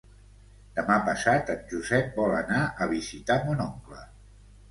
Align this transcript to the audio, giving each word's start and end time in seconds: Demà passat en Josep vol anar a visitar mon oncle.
Demà 0.77 0.95
passat 1.09 1.51
en 1.55 1.59
Josep 1.73 2.17
vol 2.21 2.33
anar 2.39 2.61
a 2.85 2.87
visitar 2.93 3.39
mon 3.45 3.61
oncle. 3.67 4.01